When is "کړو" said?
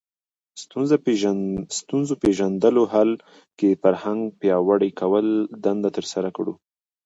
6.37-6.53